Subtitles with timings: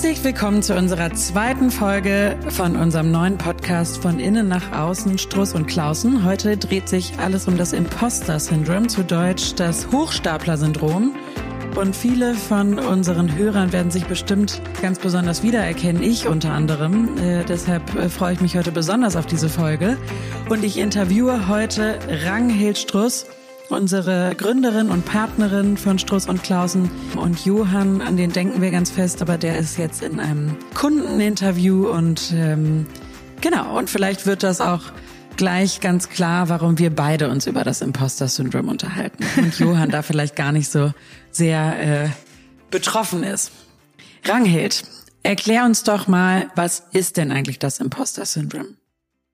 [0.00, 5.52] Herzlich willkommen zu unserer zweiten Folge von unserem neuen Podcast von innen nach außen, Struss
[5.52, 6.24] und Klausen.
[6.24, 11.14] Heute dreht sich alles um das Imposter-Syndrom, zu Deutsch das Hochstapler-Syndrom.
[11.76, 17.18] Und viele von unseren Hörern werden sich bestimmt ganz besonders wiedererkennen, ich unter anderem.
[17.18, 19.98] Äh, deshalb äh, freue ich mich heute besonders auf diese Folge.
[20.48, 23.26] Und ich interviewe heute Ranghild Struss
[23.70, 28.90] unsere Gründerin und Partnerin von Struss und Klausen und Johann, an den denken wir ganz
[28.90, 32.86] fest, aber der ist jetzt in einem Kundeninterview und ähm,
[33.40, 34.82] genau, und vielleicht wird das auch
[35.36, 40.36] gleich ganz klar, warum wir beide uns über das Imposter-Syndrom unterhalten und Johann da vielleicht
[40.36, 40.92] gar nicht so
[41.30, 42.08] sehr äh,
[42.70, 43.52] betroffen ist.
[44.24, 44.84] Ranghild,
[45.22, 48.79] erklär uns doch mal, was ist denn eigentlich das Imposter-Syndrom?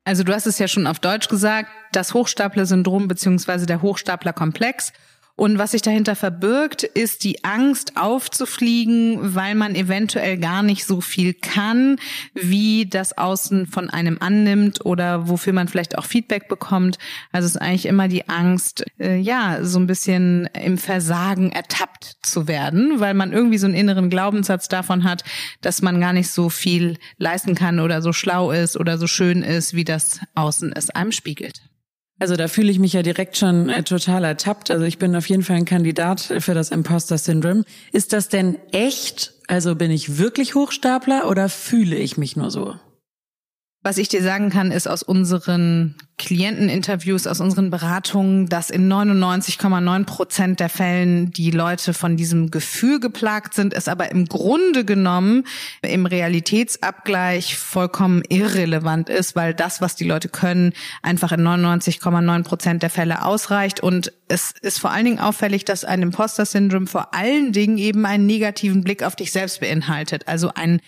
[0.07, 4.93] Also du hast es ja schon auf Deutsch gesagt, das Hochstapler-Syndrom beziehungsweise der Hochstapler-Komplex.
[5.37, 11.03] Und was sich dahinter verbirgt, ist die Angst aufzufliegen, weil man eventuell gar nicht so
[11.03, 11.99] viel kann,
[12.33, 16.97] wie das Außen von einem annimmt oder wofür man vielleicht auch Feedback bekommt.
[17.33, 22.17] Also es ist eigentlich immer die Angst, äh, ja, so ein bisschen im Versagen ertappt
[22.23, 25.23] zu werden, weil man irgendwie so einen inneren Glaubenssatz davon hat,
[25.61, 29.43] dass man gar nicht so viel leisten kann oder so schlau ist oder so schön
[29.43, 31.61] ist, wie das Außen es einem spiegelt.
[32.19, 34.71] Also da fühle ich mich ja direkt schon äh, total ertappt.
[34.71, 37.65] Also ich bin auf jeden Fall ein Kandidat für das Imposter Syndrome.
[37.93, 39.35] Ist das denn echt?
[39.49, 42.75] Also bin ich wirklich Hochstapler oder fühle ich mich nur so?
[43.87, 50.05] Was ich dir sagen kann, ist aus unseren Klienteninterviews, aus unseren Beratungen, dass in 99,9
[50.05, 55.45] Prozent der Fällen die Leute von diesem Gefühl geplagt sind, es aber im Grunde genommen
[55.83, 62.83] im Realitätsabgleich vollkommen irrelevant ist, weil das, was die Leute können, einfach in 99,9 Prozent
[62.83, 63.79] der Fälle ausreicht.
[63.79, 68.27] Und es ist vor allen Dingen auffällig, dass ein Imposter-Syndrom vor allen Dingen eben einen
[68.27, 70.27] negativen Blick auf dich selbst beinhaltet.
[70.27, 70.81] Also ein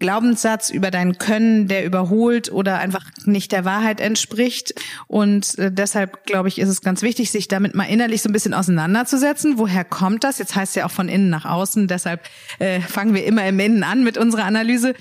[0.00, 4.74] Glaubenssatz über dein Können, der überholt oder einfach nicht der Wahrheit entspricht.
[5.06, 8.32] Und äh, deshalb, glaube ich, ist es ganz wichtig, sich damit mal innerlich so ein
[8.32, 9.58] bisschen auseinanderzusetzen.
[9.58, 10.38] Woher kommt das?
[10.38, 11.86] Jetzt heißt es ja auch von innen nach außen.
[11.86, 12.22] Deshalb
[12.58, 14.94] äh, fangen wir immer im Innen an mit unserer Analyse.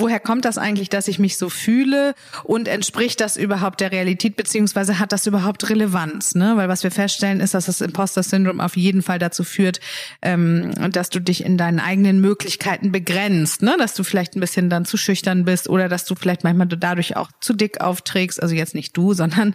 [0.00, 4.36] Woher kommt das eigentlich, dass ich mich so fühle und entspricht das überhaupt der Realität
[4.36, 6.34] beziehungsweise hat das überhaupt Relevanz?
[6.34, 6.52] Ne?
[6.56, 9.80] Weil was wir feststellen ist, dass das Imposter-Syndrom auf jeden Fall dazu führt,
[10.22, 13.76] ähm, dass du dich in deinen eigenen Möglichkeiten begrenzt, ne?
[13.78, 17.16] dass du vielleicht ein bisschen dann zu schüchtern bist oder dass du vielleicht manchmal dadurch
[17.16, 18.42] auch zu dick aufträgst.
[18.42, 19.54] Also jetzt nicht du, sondern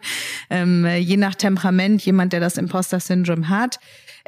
[0.50, 3.80] ähm, je nach Temperament jemand, der das Imposter-Syndrom hat.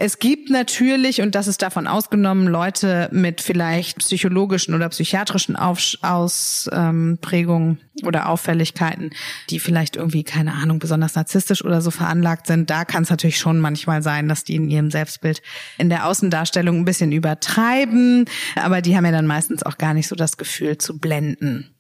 [0.03, 7.79] Es gibt natürlich, und das ist davon ausgenommen, Leute mit vielleicht psychologischen oder psychiatrischen Ausprägungen
[8.03, 9.11] oder Auffälligkeiten,
[9.51, 12.71] die vielleicht irgendwie, keine Ahnung, besonders narzisstisch oder so veranlagt sind.
[12.71, 15.43] Da kann es natürlich schon manchmal sein, dass die in ihrem Selbstbild
[15.77, 18.25] in der Außendarstellung ein bisschen übertreiben,
[18.55, 21.75] aber die haben ja dann meistens auch gar nicht so das Gefühl zu blenden.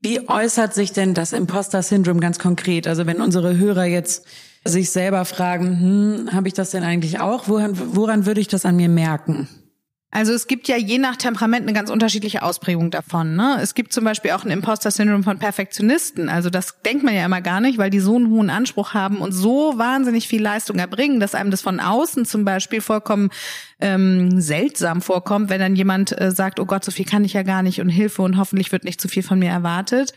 [0.00, 2.88] Wie äußert sich denn das Imposter-Syndrom ganz konkret?
[2.88, 4.26] Also wenn unsere Hörer jetzt
[4.64, 7.48] sich selber fragen, hm, habe ich das denn eigentlich auch?
[7.48, 9.48] Woran, woran würde ich das an mir merken?
[10.12, 13.36] Also es gibt ja je nach Temperament eine ganz unterschiedliche Ausprägung davon.
[13.36, 13.58] Ne?
[13.62, 16.28] Es gibt zum Beispiel auch ein Imposter-Syndrom von Perfektionisten.
[16.28, 19.18] Also das denkt man ja immer gar nicht, weil die so einen hohen Anspruch haben
[19.18, 23.30] und so wahnsinnig viel Leistung erbringen, dass einem das von außen zum Beispiel vollkommen
[23.80, 27.44] ähm, seltsam vorkommt, wenn dann jemand äh, sagt, oh Gott, so viel kann ich ja
[27.44, 30.12] gar nicht und Hilfe und hoffentlich wird nicht zu viel von mir erwartet.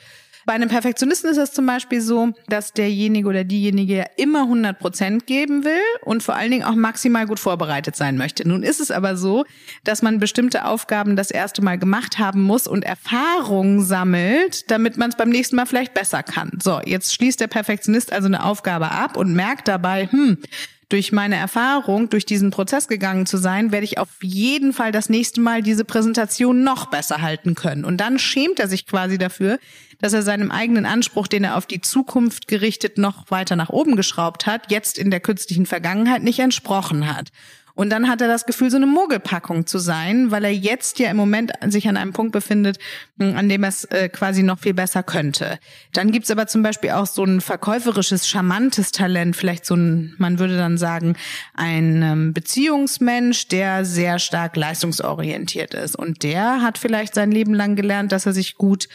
[0.45, 5.25] Bei einem Perfektionisten ist es zum Beispiel so, dass derjenige oder diejenige immer 100 Prozent
[5.25, 8.47] geben will und vor allen Dingen auch maximal gut vorbereitet sein möchte.
[8.47, 9.45] Nun ist es aber so,
[9.83, 15.09] dass man bestimmte Aufgaben das erste Mal gemacht haben muss und Erfahrung sammelt, damit man
[15.09, 16.51] es beim nächsten Mal vielleicht besser kann.
[16.61, 20.37] So, jetzt schließt der Perfektionist also eine Aufgabe ab und merkt dabei, hm,
[20.93, 25.09] durch meine Erfahrung, durch diesen Prozess gegangen zu sein, werde ich auf jeden Fall das
[25.09, 27.83] nächste Mal diese Präsentation noch besser halten können.
[27.83, 29.57] Und dann schämt er sich quasi dafür,
[30.01, 33.95] dass er seinem eigenen Anspruch, den er auf die Zukunft gerichtet noch weiter nach oben
[33.95, 37.29] geschraubt hat, jetzt in der künstlichen Vergangenheit nicht entsprochen hat.
[37.75, 41.09] Und dann hat er das Gefühl, so eine Mogelpackung zu sein, weil er jetzt ja
[41.09, 42.77] im Moment sich an einem Punkt befindet,
[43.19, 45.57] hm, an dem er es äh, quasi noch viel besser könnte.
[45.91, 50.39] Dann gibt's aber zum Beispiel auch so ein verkäuferisches, charmantes Talent, vielleicht so ein, man
[50.39, 51.15] würde dann sagen,
[51.55, 55.95] ein ähm, Beziehungsmensch, der sehr stark leistungsorientiert ist.
[55.95, 58.87] Und der hat vielleicht sein Leben lang gelernt, dass er sich gut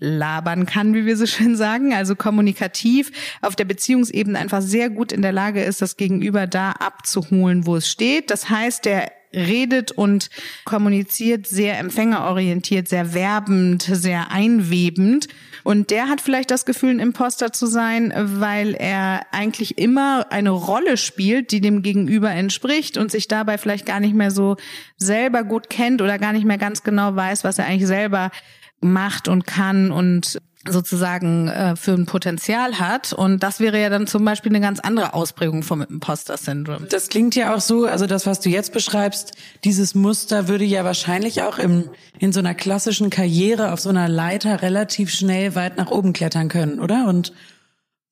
[0.00, 5.12] durchlabern kann, wie wir so schön sagen, also kommunikativ auf der Beziehungsebene einfach sehr gut
[5.12, 8.30] in der Lage ist, das Gegenüber da abzuholen, wo es steht.
[8.30, 10.28] Das heißt, der redet und
[10.64, 15.28] kommuniziert sehr empfängerorientiert, sehr werbend, sehr einwebend.
[15.62, 20.50] Und der hat vielleicht das Gefühl, ein Imposter zu sein, weil er eigentlich immer eine
[20.50, 24.56] Rolle spielt, die dem Gegenüber entspricht und sich dabei vielleicht gar nicht mehr so
[24.96, 28.30] selber gut kennt oder gar nicht mehr ganz genau weiß, was er eigentlich selber
[28.80, 33.12] macht und kann und sozusagen äh, für ein Potenzial hat.
[33.12, 36.86] Und das wäre ja dann zum Beispiel eine ganz andere Ausprägung vom Imposter-Syndrom.
[36.90, 39.32] Das klingt ja auch so, also das, was du jetzt beschreibst,
[39.64, 41.88] dieses Muster würde ja wahrscheinlich auch im,
[42.18, 46.48] in so einer klassischen Karriere auf so einer Leiter relativ schnell weit nach oben klettern
[46.48, 47.06] können, oder?
[47.08, 47.32] Und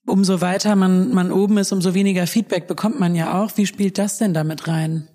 [0.06, 3.52] umso weiter man, man oben ist, umso weniger Feedback bekommt man ja auch.
[3.56, 5.06] Wie spielt das denn damit rein?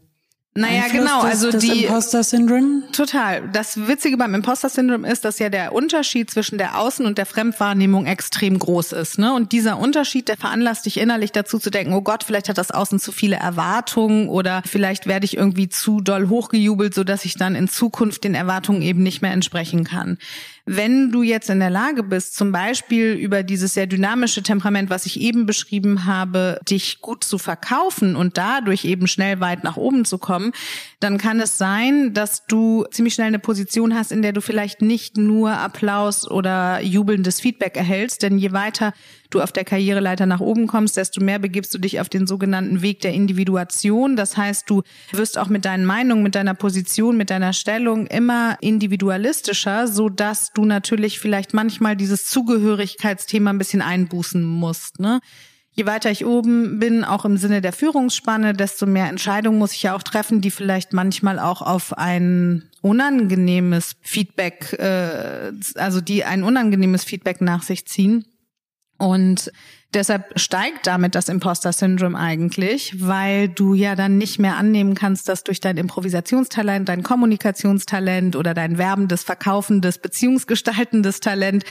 [0.56, 1.22] Naja, genau.
[1.22, 2.84] also das die Imposter-Syndrom.
[2.92, 3.50] Total.
[3.52, 8.06] Das Witzige beim Imposter-Syndrom ist, dass ja der Unterschied zwischen der Außen- und der Fremdwahrnehmung
[8.06, 9.18] extrem groß ist.
[9.18, 9.34] Ne?
[9.34, 12.70] Und dieser Unterschied, der veranlasst dich innerlich dazu zu denken: Oh Gott, vielleicht hat das
[12.70, 17.36] Außen zu viele Erwartungen oder vielleicht werde ich irgendwie zu doll hochgejubelt, so dass ich
[17.36, 20.20] dann in Zukunft den Erwartungen eben nicht mehr entsprechen kann.
[20.66, 25.06] Wenn du jetzt in der Lage bist, zum Beispiel über dieses sehr dynamische Temperament, was
[25.06, 30.06] ich eben beschrieben habe, dich gut zu verkaufen und dadurch eben schnell weit nach oben
[30.06, 30.54] zu kommen,
[31.02, 34.82] dann kann es sein, dass du ziemlich schnell eine Position hast, in der du vielleicht
[34.82, 38.94] nicht nur Applaus oder jubelndes Feedback erhältst, denn je weiter
[39.34, 42.82] du auf der Karriereleiter nach oben kommst, desto mehr begibst du dich auf den sogenannten
[42.82, 44.16] Weg der Individuation.
[44.16, 48.58] Das heißt, du wirst auch mit deinen Meinungen, mit deiner Position, mit deiner Stellung immer
[48.62, 55.20] individualistischer, so dass du natürlich vielleicht manchmal dieses Zugehörigkeitsthema ein bisschen einbußen musst, ne?
[55.76, 59.82] Je weiter ich oben bin, auch im Sinne der Führungsspanne, desto mehr Entscheidungen muss ich
[59.82, 66.44] ja auch treffen, die vielleicht manchmal auch auf ein unangenehmes Feedback, äh, also die ein
[66.44, 68.26] unangenehmes Feedback nach sich ziehen.
[68.98, 69.52] Und
[69.94, 75.44] Deshalb steigt damit das Imposter-Syndrom eigentlich, weil du ja dann nicht mehr annehmen kannst, dass
[75.44, 81.64] durch dein Improvisationstalent, dein Kommunikationstalent oder dein werbendes, verkaufendes, beziehungsgestaltendes Talent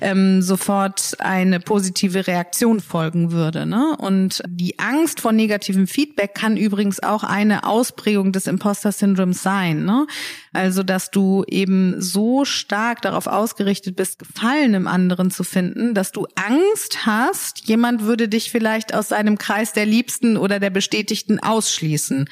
[0.00, 3.66] ähm, sofort eine positive Reaktion folgen würde.
[3.66, 3.96] Ne?
[3.98, 9.84] Und die Angst vor negativem Feedback kann übrigens auch eine Ausprägung des Imposter-Syndroms sein.
[9.84, 10.06] Ne?
[10.52, 16.12] Also, dass du eben so stark darauf ausgerichtet bist, Gefallen im anderen zu finden, dass
[16.12, 21.38] du Angst hast, jemand würde dich vielleicht aus seinem Kreis der Liebsten oder der Bestätigten
[21.38, 22.28] ausschließen.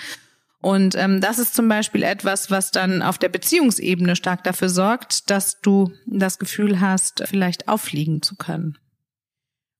[0.61, 5.29] Und ähm, das ist zum Beispiel etwas, was dann auf der Beziehungsebene stark dafür sorgt,
[5.29, 8.79] dass du das Gefühl hast, vielleicht auffliegen zu können.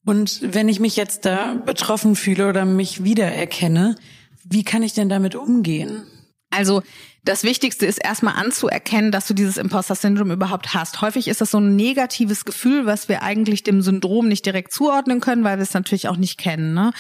[0.05, 3.95] Und wenn ich mich jetzt da betroffen fühle oder mich wiedererkenne,
[4.43, 6.03] wie kann ich denn damit umgehen?
[6.51, 6.83] Also
[7.25, 11.01] das Wichtigste ist erstmal anzuerkennen, dass du dieses Imposter-Syndrom überhaupt hast.
[11.03, 15.21] Häufig ist das so ein negatives Gefühl, was wir eigentlich dem Syndrom nicht direkt zuordnen
[15.21, 16.75] können, weil wir es natürlich auch nicht kennen.
[16.75, 16.93] Ne?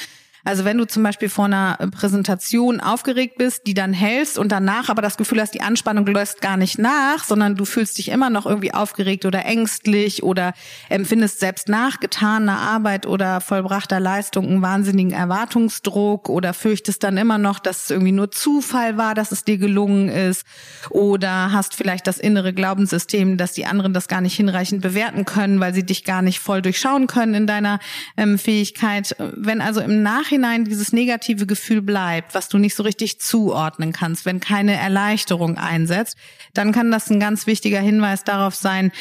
[0.44, 4.88] Also wenn du zum Beispiel vor einer Präsentation aufgeregt bist, die dann hältst und danach
[4.88, 8.28] aber das Gefühl hast, die Anspannung lässt gar nicht nach, sondern du fühlst dich immer
[8.28, 10.52] noch irgendwie aufgeregt oder ängstlich oder
[10.88, 17.38] empfindest selbst nach getaner Arbeit oder vollbrachter Leistung einen wahnsinnigen Erwartungsdruck oder fürchtest dann immer
[17.38, 20.44] noch, dass es irgendwie nur Zufall war, dass es dir gelungen ist
[20.90, 25.60] oder hast vielleicht das innere Glaubenssystem, dass die anderen das gar nicht hinreichend bewerten können,
[25.60, 27.78] weil sie dich gar nicht voll durchschauen können in deiner
[28.16, 29.14] ähm, Fähigkeit.
[29.18, 33.92] Wenn also im Nachhinein Nachhinein dieses negative Gefühl bleibt, was du nicht so richtig zuordnen
[33.92, 36.16] kannst, wenn keine Erleichterung einsetzt,
[36.54, 38.92] dann kann das ein ganz wichtiger Hinweis darauf sein,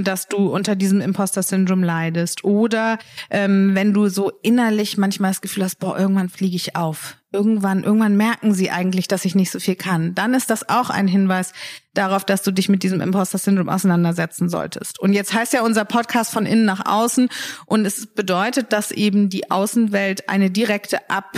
[0.00, 2.44] dass du unter diesem Imposter-Syndrom leidest.
[2.44, 2.98] Oder
[3.30, 7.16] ähm, wenn du so innerlich manchmal das Gefühl hast, boah, irgendwann fliege ich auf.
[7.32, 10.14] Irgendwann, irgendwann merken sie eigentlich, dass ich nicht so viel kann.
[10.14, 11.52] Dann ist das auch ein Hinweis
[11.92, 14.98] darauf, dass du dich mit diesem Imposter-Syndrom auseinandersetzen solltest.
[15.00, 17.28] Und jetzt heißt ja unser Podcast von innen nach außen
[17.66, 21.36] und es bedeutet, dass eben die Außenwelt eine direkte Ab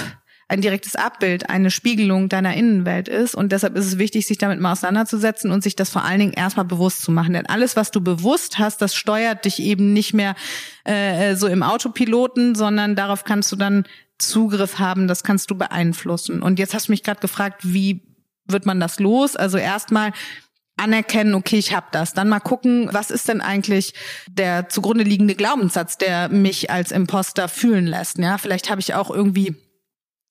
[0.48, 3.34] ein direktes Abbild, eine Spiegelung deiner Innenwelt ist.
[3.34, 6.32] Und deshalb ist es wichtig, sich damit mal auseinanderzusetzen und sich das vor allen Dingen
[6.32, 7.32] erstmal bewusst zu machen.
[7.32, 10.36] Denn alles, was du bewusst hast, das steuert dich eben nicht mehr
[10.84, 13.84] äh, so im Autopiloten, sondern darauf kannst du dann
[14.18, 16.42] Zugriff haben, das kannst du beeinflussen.
[16.42, 18.02] Und jetzt hast du mich gerade gefragt, wie
[18.46, 19.34] wird man das los?
[19.34, 20.12] Also erstmal
[20.76, 22.14] anerkennen, okay, ich habe das.
[22.14, 23.94] Dann mal gucken, was ist denn eigentlich
[24.28, 28.18] der zugrunde liegende Glaubenssatz, der mich als Imposter fühlen lässt.
[28.18, 29.56] Ja, vielleicht habe ich auch irgendwie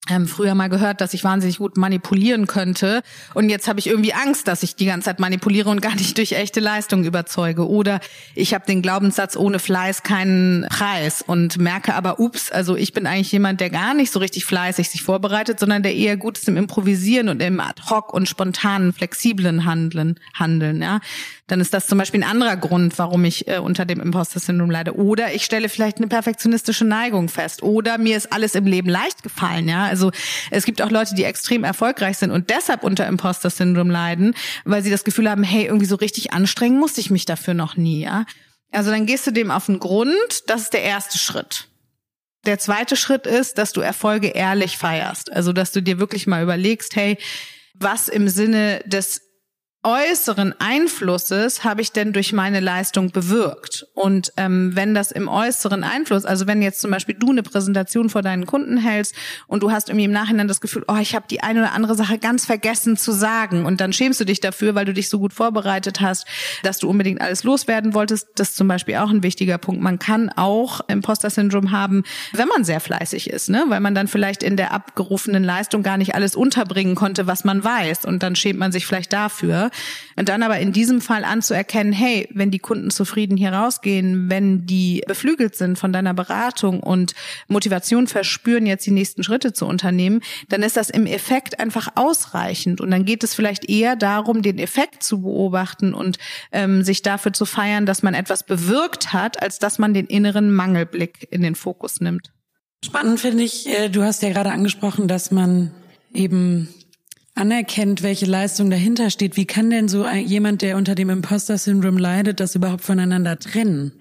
[0.09, 3.01] ähm, früher mal gehört, dass ich wahnsinnig gut manipulieren könnte.
[3.33, 6.17] Und jetzt habe ich irgendwie Angst, dass ich die ganze Zeit manipuliere und gar nicht
[6.17, 7.67] durch echte Leistung überzeuge.
[7.67, 7.99] Oder
[8.35, 13.07] ich habe den Glaubenssatz, ohne Fleiß keinen Preis und merke aber, ups, also ich bin
[13.07, 16.47] eigentlich jemand, der gar nicht so richtig fleißig sich vorbereitet, sondern der eher gut ist
[16.47, 20.19] im Improvisieren und im ad hoc und spontanen, flexiblen Handeln.
[20.33, 20.99] handeln ja
[21.47, 24.95] dann ist das zum Beispiel ein anderer Grund, warum ich äh, unter dem Imposter-Syndrom leide.
[24.95, 27.61] Oder ich stelle vielleicht eine perfektionistische Neigung fest.
[27.61, 29.67] Oder mir ist alles im Leben leicht gefallen.
[29.67, 30.11] Ja, Also
[30.51, 34.35] es gibt auch Leute, die extrem erfolgreich sind und deshalb unter Imposter-Syndrom leiden,
[34.65, 37.77] weil sie das Gefühl haben, hey, irgendwie so richtig anstrengen musste ich mich dafür noch
[37.77, 38.25] nie, ja.
[38.73, 40.13] Also dann gehst du dem auf den Grund,
[40.47, 41.69] das ist der erste Schritt.
[42.45, 45.31] Der zweite Schritt ist, dass du Erfolge ehrlich feierst.
[45.31, 47.17] Also, dass du dir wirklich mal überlegst, hey,
[47.73, 49.21] was im Sinne des
[49.85, 53.85] äußeren Einflusses habe ich denn durch meine Leistung bewirkt?
[53.93, 58.09] Und ähm, wenn das im äußeren Einfluss, also wenn jetzt zum Beispiel du eine Präsentation
[58.09, 59.13] vor deinen Kunden hältst
[59.47, 61.93] und du hast irgendwie im Nachhinein das Gefühl, oh, ich habe die eine oder andere
[61.93, 65.19] Sache ganz vergessen zu sagen und dann schämst du dich dafür, weil du dich so
[65.19, 66.25] gut vorbereitet hast,
[66.63, 69.81] dass du unbedingt alles loswerden wolltest, das ist zum Beispiel auch ein wichtiger Punkt.
[69.81, 73.65] Man kann auch Imposter-Syndrom haben, wenn man sehr fleißig ist, ne?
[73.67, 77.63] weil man dann vielleicht in der abgerufenen Leistung gar nicht alles unterbringen konnte, was man
[77.63, 79.69] weiß und dann schämt man sich vielleicht dafür.
[80.15, 84.65] Und dann aber in diesem Fall anzuerkennen, hey, wenn die Kunden zufrieden hier rausgehen, wenn
[84.65, 87.13] die beflügelt sind von deiner Beratung und
[87.47, 92.79] Motivation verspüren, jetzt die nächsten Schritte zu unternehmen, dann ist das im Effekt einfach ausreichend.
[92.79, 96.17] Und dann geht es vielleicht eher darum, den Effekt zu beobachten und
[96.51, 100.51] ähm, sich dafür zu feiern, dass man etwas bewirkt hat, als dass man den inneren
[100.53, 102.31] Mangelblick in den Fokus nimmt.
[102.85, 105.71] Spannend finde ich, äh, du hast ja gerade angesprochen, dass man
[106.13, 106.69] eben
[107.35, 112.39] anerkennt, welche Leistung dahinter steht, wie kann denn so jemand, der unter dem Imposter-Syndrom leidet,
[112.39, 113.91] das überhaupt voneinander trennen?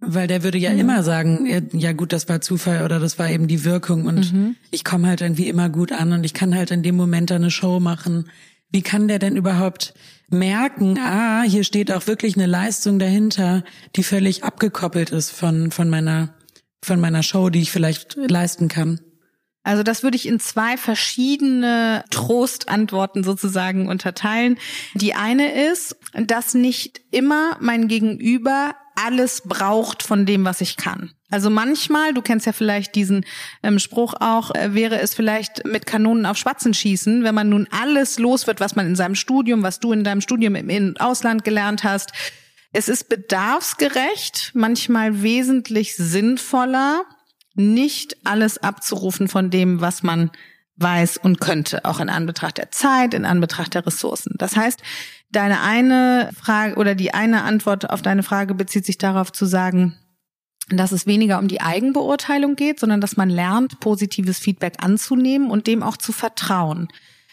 [0.00, 0.80] Weil der würde ja mhm.
[0.80, 4.56] immer sagen, ja gut, das war Zufall oder das war eben die Wirkung und mhm.
[4.70, 7.36] ich komme halt irgendwie immer gut an und ich kann halt in dem Moment da
[7.36, 8.28] eine Show machen.
[8.70, 9.94] Wie kann der denn überhaupt
[10.28, 13.62] merken, ah, hier steht auch wirklich eine Leistung dahinter,
[13.94, 16.34] die völlig abgekoppelt ist von, von meiner,
[16.82, 19.00] von meiner Show, die ich vielleicht leisten kann?
[19.64, 24.58] Also das würde ich in zwei verschiedene Trostantworten sozusagen unterteilen.
[24.94, 31.12] Die eine ist, dass nicht immer mein Gegenüber alles braucht von dem, was ich kann.
[31.30, 33.24] Also manchmal, du kennst ja vielleicht diesen
[33.62, 37.66] ähm, Spruch auch, äh, wäre es vielleicht mit Kanonen auf Spatzen schießen, wenn man nun
[37.70, 40.96] alles los wird, was man in seinem Studium, was du in deinem Studium im, im
[40.98, 42.12] Ausland gelernt hast.
[42.72, 47.04] Es ist bedarfsgerecht, manchmal wesentlich sinnvoller,
[47.54, 50.30] nicht alles abzurufen von dem, was man
[50.76, 54.34] weiß und könnte, auch in Anbetracht der Zeit, in Anbetracht der Ressourcen.
[54.38, 54.82] Das heißt,
[55.30, 59.96] deine eine Frage oder die eine Antwort auf deine Frage bezieht sich darauf zu sagen,
[60.70, 65.66] dass es weniger um die Eigenbeurteilung geht, sondern dass man lernt, positives Feedback anzunehmen und
[65.66, 66.88] dem auch zu vertrauen.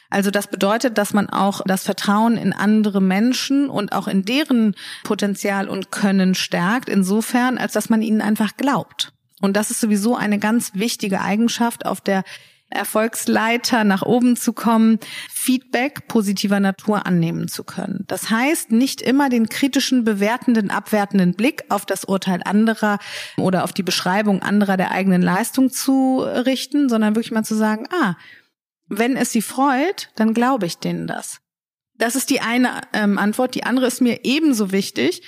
[0.10, 4.76] Also das bedeutet, dass man auch das Vertrauen in andere Menschen und auch in deren
[5.04, 9.14] Potenzial und Können stärkt, insofern, als dass man ihnen einfach glaubt.
[9.42, 12.24] Und das ist sowieso eine ganz wichtige Eigenschaft auf der
[12.72, 18.06] Erfolgsleiter nach oben zu kommen, Feedback positiver Natur annehmen zu können.
[18.08, 23.00] Das heißt, nicht immer den kritischen, bewertenden, abwertenden Blick auf das Urteil anderer
[23.38, 27.88] oder auf die Beschreibung anderer der eigenen Leistung zu richten, sondern wirklich mal zu sagen,
[27.92, 28.16] ah,
[28.88, 31.40] wenn es sie freut, dann glaube ich denen das.
[31.98, 33.54] Das ist die eine ähm, Antwort.
[33.54, 35.22] Die andere ist mir ebenso wichtig.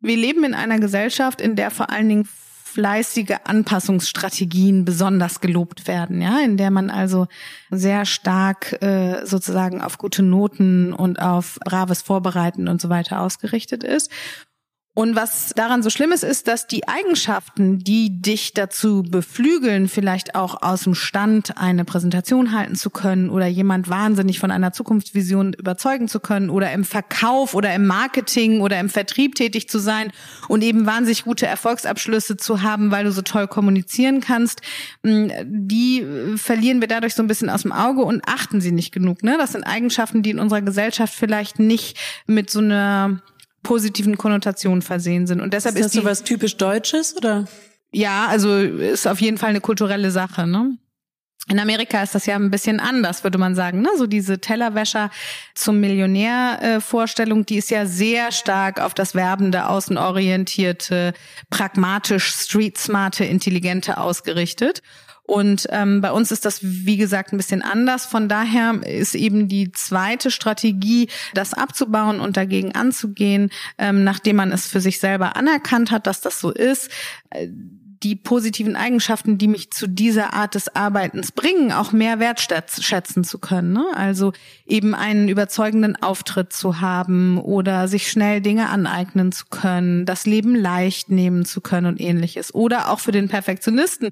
[0.00, 2.28] Wir leben in einer Gesellschaft, in der vor allen Dingen
[2.72, 7.26] fleißige Anpassungsstrategien besonders gelobt werden, ja, in der man also
[7.70, 13.84] sehr stark äh, sozusagen auf gute Noten und auf braves Vorbereiten und so weiter ausgerichtet
[13.84, 14.10] ist.
[14.98, 20.34] Und was daran so schlimm ist, ist, dass die Eigenschaften, die dich dazu beflügeln, vielleicht
[20.34, 25.52] auch aus dem Stand eine Präsentation halten zu können oder jemand wahnsinnig von einer Zukunftsvision
[25.52, 30.10] überzeugen zu können oder im Verkauf oder im Marketing oder im Vertrieb tätig zu sein
[30.48, 34.62] und eben wahnsinnig gute Erfolgsabschlüsse zu haben, weil du so toll kommunizieren kannst,
[35.04, 38.90] hm, die verlieren wir dadurch so ein bisschen aus dem Auge und achten sie nicht
[38.90, 39.22] genug.
[39.22, 39.36] Ne?
[39.38, 43.22] Das sind Eigenschaften, die in unserer Gesellschaft vielleicht nicht mit so einer
[43.62, 45.40] positiven Konnotationen versehen sind.
[45.40, 47.46] Und deshalb ist das ist so was typisch Deutsches oder?
[47.90, 50.46] Ja, also ist auf jeden Fall eine kulturelle Sache.
[50.46, 50.76] Ne?
[51.50, 53.80] In Amerika ist das ja ein bisschen anders, würde man sagen.
[53.80, 53.88] Ne?
[53.96, 55.10] So diese Tellerwäscher
[55.54, 61.14] zum Millionär-Vorstellung, die ist ja sehr stark auf das werbende, außenorientierte,
[61.48, 64.82] pragmatisch, street-smarte, intelligente ausgerichtet.
[65.28, 68.06] Und ähm, bei uns ist das, wie gesagt, ein bisschen anders.
[68.06, 74.52] Von daher ist eben die zweite Strategie, das abzubauen und dagegen anzugehen, ähm, nachdem man
[74.52, 76.90] es für sich selber anerkannt hat, dass das so ist.
[77.28, 77.48] Äh,
[78.02, 83.38] die positiven Eigenschaften, die mich zu dieser Art des Arbeitens bringen, auch mehr wertschätzen zu
[83.38, 83.72] können.
[83.72, 83.84] Ne?
[83.94, 84.32] Also
[84.66, 90.54] eben einen überzeugenden Auftritt zu haben oder sich schnell Dinge aneignen zu können, das Leben
[90.54, 92.54] leicht nehmen zu können und ähnliches.
[92.54, 94.10] Oder auch für den Perfektionisten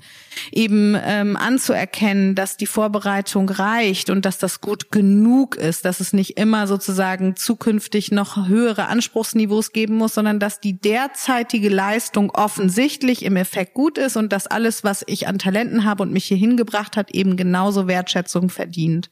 [0.51, 6.13] eben ähm, anzuerkennen, dass die Vorbereitung reicht und dass das gut genug ist, dass es
[6.13, 13.25] nicht immer sozusagen zukünftig noch höhere Anspruchsniveaus geben muss, sondern dass die derzeitige Leistung offensichtlich
[13.25, 16.39] im Effekt gut ist und dass alles, was ich an Talenten habe und mich hier
[16.39, 19.11] hingebracht hat, eben genauso Wertschätzung verdient.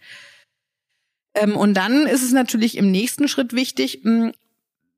[1.35, 4.33] Ähm, und dann ist es natürlich im nächsten Schritt wichtig, mh,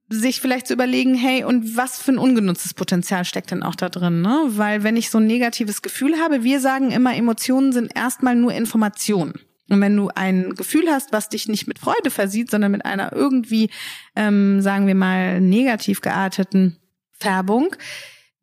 [0.08, 3.88] sich vielleicht zu überlegen, hey, und was für ein ungenutztes Potenzial steckt denn auch da
[3.88, 4.40] drin, ne?
[4.50, 8.52] Weil wenn ich so ein negatives Gefühl habe, wir sagen immer, Emotionen sind erstmal nur
[8.52, 9.34] Informationen.
[9.68, 13.12] Und wenn du ein Gefühl hast, was dich nicht mit Freude versieht, sondern mit einer
[13.12, 13.68] irgendwie,
[14.14, 16.76] ähm, sagen wir mal, negativ gearteten
[17.18, 17.74] Färbung,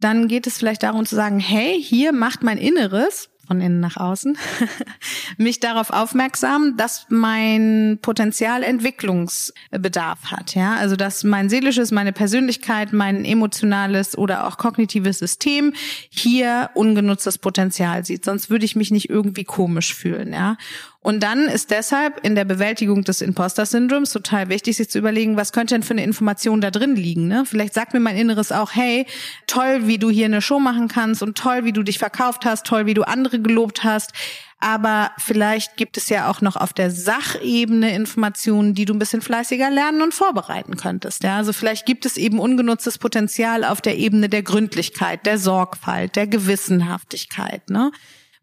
[0.03, 3.97] dann geht es vielleicht darum zu sagen, hey, hier macht mein Inneres von innen nach
[3.97, 4.37] außen,
[5.37, 10.55] mich darauf aufmerksam, dass mein Potenzial Entwicklungsbedarf hat.
[10.55, 15.73] Ja, also dass mein seelisches, meine Persönlichkeit, mein emotionales oder auch kognitives System
[16.09, 18.23] hier ungenutztes Potenzial sieht.
[18.23, 20.31] Sonst würde ich mich nicht irgendwie komisch fühlen.
[20.31, 20.57] Ja,
[21.03, 25.51] und dann ist deshalb in der Bewältigung des Imposter-Syndroms total wichtig, sich zu überlegen, was
[25.51, 27.27] könnte denn für eine Information da drin liegen.
[27.27, 27.43] Ne?
[27.45, 29.05] Vielleicht sagt mir mein Inneres auch, hey,
[29.45, 32.65] toll, wie du hier eine Show machen kannst und toll, wie du dich verkauft hast,
[32.65, 34.13] toll, wie du andere gelobt hast.
[34.61, 39.21] Aber vielleicht gibt es ja auch noch auf der Sachebene Informationen, die du ein bisschen
[39.21, 41.21] fleißiger lernen und vorbereiten könntest.
[41.25, 46.15] Ja, also vielleicht gibt es eben ungenutztes Potenzial auf der Ebene der Gründlichkeit, der Sorgfalt,
[46.15, 47.69] der Gewissenhaftigkeit.
[47.69, 47.91] Ne?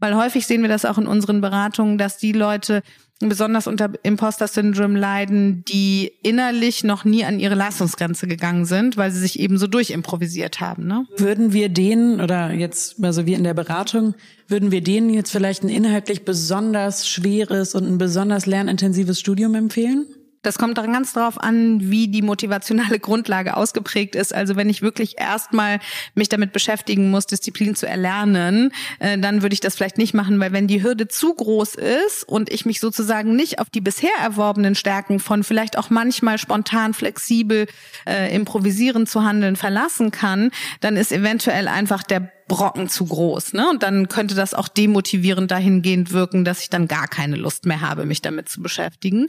[0.00, 2.82] Weil häufig sehen wir das auch in unseren Beratungen, dass die Leute
[3.20, 9.20] besonders unter Imposter-Syndrom leiden, die innerlich noch nie an ihre Leistungsgrenze gegangen sind, weil sie
[9.20, 10.86] sich eben so durchimprovisiert haben.
[10.86, 11.06] Ne?
[11.18, 14.14] Würden wir denen, oder jetzt, also wir in der Beratung,
[14.48, 20.06] würden wir denen jetzt vielleicht ein inhaltlich besonders schweres und ein besonders lernintensives Studium empfehlen?
[20.42, 24.34] Das kommt dann ganz darauf an, wie die motivationale Grundlage ausgeprägt ist.
[24.34, 25.80] Also wenn ich wirklich erstmal
[26.14, 30.40] mich damit beschäftigen muss, Disziplin zu erlernen, äh, dann würde ich das vielleicht nicht machen,
[30.40, 34.10] weil wenn die Hürde zu groß ist und ich mich sozusagen nicht auf die bisher
[34.22, 37.66] erworbenen Stärken von vielleicht auch manchmal spontan, flexibel,
[38.06, 43.68] äh, improvisierend zu handeln verlassen kann, dann ist eventuell einfach der Brocken zu groß, ne?
[43.70, 47.80] Und dann könnte das auch demotivierend dahingehend wirken, dass ich dann gar keine Lust mehr
[47.80, 49.28] habe, mich damit zu beschäftigen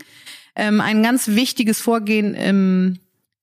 [0.56, 3.00] ähm, ein ganz wichtiges Vorgehen im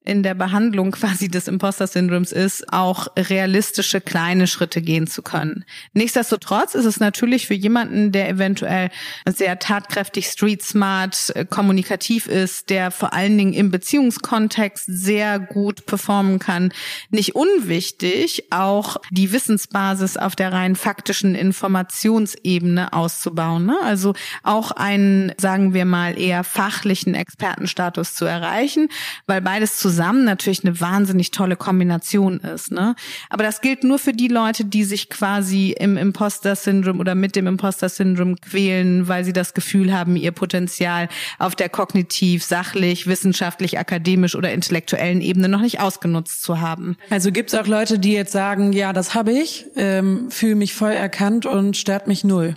[0.09, 5.65] in der Behandlung quasi des Imposter-Syndroms ist, auch realistische kleine Schritte gehen zu können.
[5.93, 8.91] Nichtsdestotrotz ist es natürlich für jemanden, der eventuell
[9.27, 15.85] sehr tatkräftig, street smart, äh, kommunikativ ist, der vor allen Dingen im Beziehungskontext sehr gut
[15.85, 16.73] performen kann,
[17.11, 23.67] nicht unwichtig, auch die Wissensbasis auf der rein faktischen Informationsebene auszubauen.
[23.67, 23.77] Ne?
[23.85, 28.89] Also auch einen, sagen wir mal, eher fachlichen Expertenstatus zu erreichen,
[29.27, 32.71] weil beides zusammen zusammen natürlich eine wahnsinnig tolle Kombination ist.
[32.71, 32.95] Ne?
[33.31, 37.49] Aber das gilt nur für die Leute, die sich quasi im Imposter-Syndrom oder mit dem
[37.49, 41.09] Imposter-Syndrom quälen, weil sie das Gefühl haben, ihr Potenzial
[41.41, 46.97] auf der kognitiv, sachlich, wissenschaftlich, akademisch oder intellektuellen Ebene noch nicht ausgenutzt zu haben.
[47.11, 50.75] Also gibt es auch Leute, die jetzt sagen, ja, das habe ich, ähm, fühle mich
[50.75, 52.55] voll erkannt und stört mich null.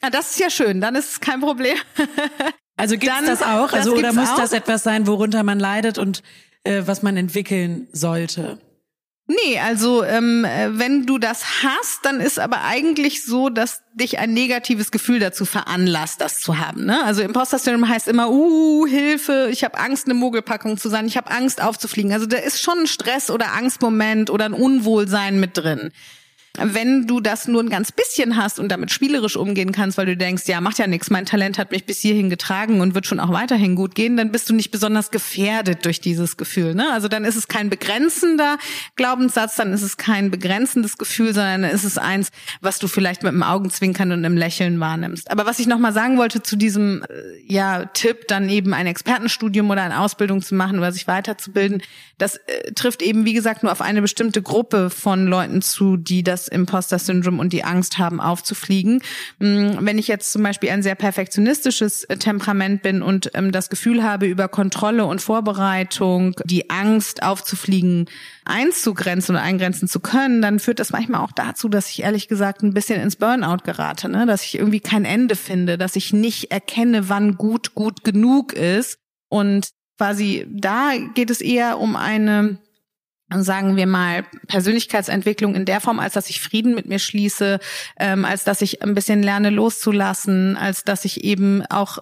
[0.00, 1.76] Ja, das ist ja schön, dann ist es kein Problem.
[2.76, 3.72] Also gibt es das auch?
[3.72, 4.36] Also das oder muss auch?
[4.36, 6.22] das etwas sein, worunter man leidet und
[6.64, 8.58] äh, was man entwickeln sollte?
[9.28, 14.18] Nee, also ähm, äh, wenn du das hast, dann ist aber eigentlich so, dass dich
[14.18, 16.84] ein negatives Gefühl dazu veranlasst, das zu haben.
[16.84, 17.02] Ne?
[17.04, 21.16] Also Imposter Syndrome heißt immer, uh, Hilfe, ich habe Angst, eine Mogelpackung zu sein, ich
[21.16, 22.12] habe Angst aufzufliegen.
[22.12, 25.92] Also da ist schon ein Stress oder Angstmoment oder ein Unwohlsein mit drin.
[26.58, 30.18] Wenn du das nur ein ganz bisschen hast und damit spielerisch umgehen kannst, weil du
[30.18, 33.20] denkst, ja, macht ja nichts, mein Talent hat mich bis hierhin getragen und wird schon
[33.20, 36.74] auch weiterhin gut gehen, dann bist du nicht besonders gefährdet durch dieses Gefühl.
[36.74, 36.92] Ne?
[36.92, 38.58] Also dann ist es kein begrenzender
[38.96, 43.32] Glaubenssatz, dann ist es kein begrenzendes Gefühl, sondern ist es eins, was du vielleicht mit
[43.32, 45.30] einem Augenzwinkern und einem Lächeln wahrnimmst.
[45.30, 47.06] Aber was ich nochmal sagen wollte zu diesem äh,
[47.46, 51.82] ja, Tipp, dann eben ein Expertenstudium oder eine Ausbildung zu machen oder sich weiterzubilden,
[52.18, 56.22] das äh, trifft eben, wie gesagt, nur auf eine bestimmte Gruppe von Leuten zu, die
[56.22, 59.02] das das Imposter-Syndrom und die Angst haben, aufzufliegen.
[59.38, 63.70] Mm, wenn ich jetzt zum Beispiel ein sehr perfektionistisches äh, Temperament bin und ähm, das
[63.70, 68.06] Gefühl habe, über Kontrolle und Vorbereitung die Angst aufzufliegen
[68.44, 72.62] einzugrenzen oder eingrenzen zu können, dann führt das manchmal auch dazu, dass ich ehrlich gesagt
[72.62, 74.26] ein bisschen ins Burnout gerate, ne?
[74.26, 78.98] dass ich irgendwie kein Ende finde, dass ich nicht erkenne, wann gut gut genug ist.
[79.28, 82.58] Und quasi da geht es eher um eine
[83.40, 87.58] sagen wir mal, Persönlichkeitsentwicklung in der Form, als dass ich Frieden mit mir schließe,
[87.98, 91.98] ähm, als dass ich ein bisschen lerne loszulassen, als dass ich eben auch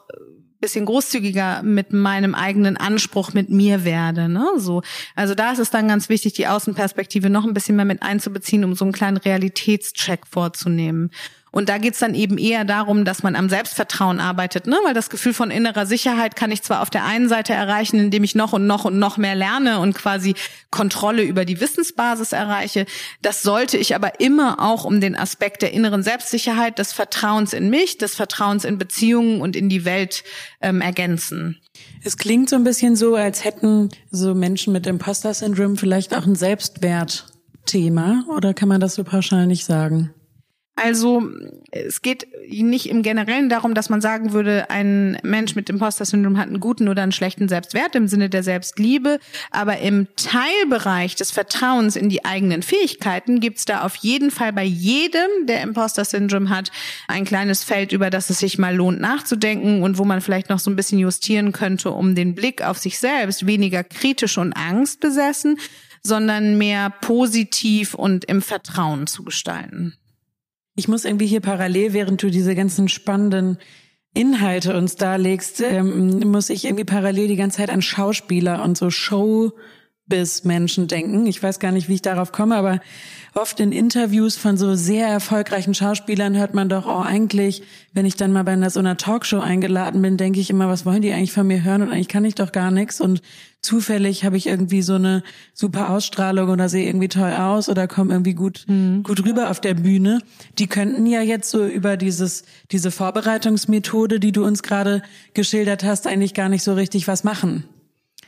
[0.61, 4.47] bisschen großzügiger mit meinem eigenen Anspruch mit mir werde, ne?
[4.59, 4.83] So.
[5.16, 8.64] Also da ist es dann ganz wichtig, die Außenperspektive noch ein bisschen mehr mit einzubeziehen,
[8.64, 11.11] um so einen kleinen Realitätscheck vorzunehmen.
[11.50, 14.76] Und da geht's dann eben eher darum, dass man am Selbstvertrauen arbeitet, ne?
[14.84, 18.24] Weil das Gefühl von innerer Sicherheit kann ich zwar auf der einen Seite erreichen, indem
[18.24, 20.34] ich noch und noch und noch mehr lerne und quasi
[20.70, 22.86] Kontrolle über die Wissensbasis erreiche.
[23.22, 27.70] Das sollte ich aber immer auch um den Aspekt der inneren Selbstsicherheit, des Vertrauens in
[27.70, 30.22] mich, des Vertrauens in Beziehungen und in die Welt
[30.60, 31.60] ähm, ergänzen.
[32.02, 36.34] Es klingt so ein bisschen so, als hätten so Menschen mit Imposter-Syndrom vielleicht auch ein
[36.34, 40.14] Selbstwertthema, oder kann man das so pauschal nicht sagen?
[40.83, 41.29] Also
[41.73, 46.49] es geht nicht im Generellen darum, dass man sagen würde, ein Mensch mit Imposter-Syndrom hat
[46.49, 49.19] einen guten oder einen schlechten Selbstwert im Sinne der Selbstliebe.
[49.51, 54.64] Aber im Teilbereich des Vertrauens in die eigenen Fähigkeiten gibt's da auf jeden Fall bei
[54.64, 56.73] jedem, der Imposter-Syndrom hat,
[57.09, 60.61] ein kleines Feld, über das es sich mal lohnt nachzudenken und wo man vielleicht noch
[60.61, 65.59] so ein bisschen justieren könnte, um den Blick auf sich selbst weniger kritisch und angstbesessen,
[66.03, 69.99] sondern mehr positiv und im Vertrauen zu gestalten.
[70.74, 73.59] Ich muss irgendwie hier parallel, während du diese ganzen spannenden
[74.14, 78.90] Inhalte uns darlegst, ähm, muss ich irgendwie parallel die ganze Zeit an Schauspieler und so
[80.11, 81.27] Showbiz-Menschen denken.
[81.27, 82.81] Ich weiß gar nicht, wie ich darauf komme, aber
[83.35, 88.16] oft in Interviews von so sehr erfolgreichen Schauspielern hört man doch, oh, eigentlich, wenn ich
[88.16, 91.12] dann mal bei einer, so einer Talkshow eingeladen bin, denke ich immer, was wollen die
[91.12, 91.83] eigentlich von mir hören?
[91.83, 93.01] Und eigentlich kann ich doch gar nichts.
[93.01, 93.23] Und
[93.62, 95.23] zufällig habe ich irgendwie so eine
[95.55, 99.03] super Ausstrahlung oder sehe irgendwie toll aus oder komme irgendwie gut, mhm.
[99.05, 100.20] gut rüber auf der Bühne.
[100.59, 105.03] Die könnten ja jetzt so über dieses, diese Vorbereitungsmethode, die du uns gerade
[105.35, 107.64] geschildert hast, eigentlich gar nicht so richtig was machen.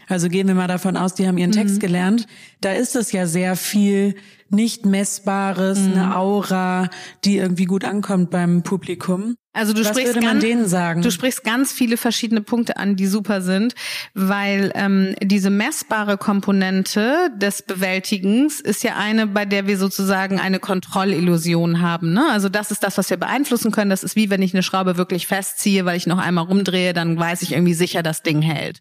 [0.08, 1.80] Also gehen wir mal davon aus, die haben ihren Text mhm.
[1.80, 2.26] gelernt.
[2.60, 4.14] Da ist es ja sehr viel
[4.52, 5.92] nicht messbares, mhm.
[5.92, 6.90] eine Aura,
[7.24, 9.36] die irgendwie gut ankommt beim Publikum.
[9.54, 11.02] Also du Was sprichst würde man ganz, denen sagen?
[11.02, 13.74] Du sprichst ganz viele verschiedene Punkte an, die super sind,
[14.14, 20.58] weil ähm, diese messbare Komponente des Bewältigens ist ja eine, bei der wir sozusagen eine
[20.58, 22.12] Kontrollillusion haben.
[22.12, 22.24] Ne?
[22.30, 23.90] Also das ist das, was wir beeinflussen können.
[23.90, 27.18] Das ist wie wenn ich eine Schraube wirklich festziehe, weil ich noch einmal rumdrehe, dann
[27.18, 28.80] weiß ich irgendwie sicher, das Ding hält.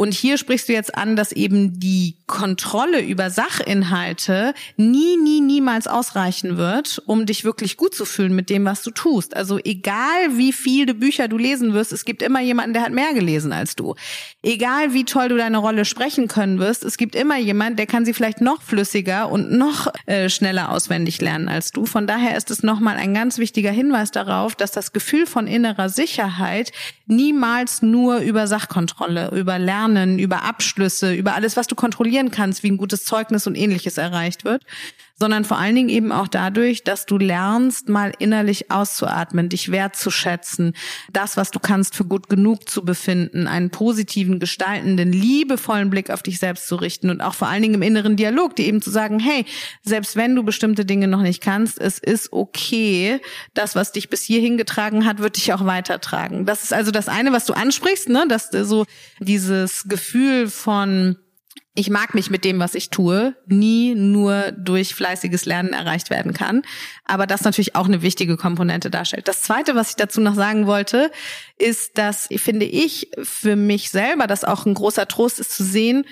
[0.00, 5.86] Und hier sprichst du jetzt an, dass eben die Kontrolle über Sachinhalte nie, nie, niemals
[5.86, 9.36] ausreichen wird, um dich wirklich gut zu fühlen mit dem, was du tust.
[9.36, 13.12] Also egal wie viele Bücher du lesen wirst, es gibt immer jemanden, der hat mehr
[13.12, 13.94] gelesen als du.
[14.42, 18.06] Egal wie toll du deine Rolle sprechen können wirst, es gibt immer jemanden, der kann
[18.06, 21.84] sie vielleicht noch flüssiger und noch äh, schneller auswendig lernen als du.
[21.84, 25.90] Von daher ist es nochmal ein ganz wichtiger Hinweis darauf, dass das Gefühl von innerer
[25.90, 26.72] Sicherheit
[27.04, 32.62] niemals nur über Sachkontrolle, über Lernen Lernen, über Abschlüsse, über alles, was du kontrollieren kannst,
[32.62, 34.64] wie ein gutes Zeugnis und ähnliches erreicht wird,
[35.20, 40.72] sondern vor allen Dingen eben auch dadurch, dass du lernst, mal innerlich auszuatmen, dich wertzuschätzen,
[41.12, 46.22] das, was du kannst, für gut genug zu befinden, einen positiven, gestaltenden, liebevollen Blick auf
[46.22, 48.90] dich selbst zu richten und auch vor allen Dingen im inneren Dialog, die eben zu
[48.90, 49.44] sagen, hey,
[49.82, 53.20] selbst wenn du bestimmte Dinge noch nicht kannst, es ist okay,
[53.52, 56.46] das, was dich bis hierhin getragen hat, wird dich auch weitertragen.
[56.46, 58.86] Das ist also das eine, was du ansprichst, ne, dass so
[59.20, 61.16] dieses Gefühl von
[61.74, 66.34] ich mag mich mit dem, was ich tue, nie nur durch fleißiges Lernen erreicht werden
[66.34, 66.62] kann.
[67.04, 69.28] Aber das natürlich auch eine wichtige Komponente darstellt.
[69.28, 71.12] Das Zweite, was ich dazu noch sagen wollte,
[71.58, 76.04] ist, dass, finde ich, für mich selber, das auch ein großer Trost ist zu sehen,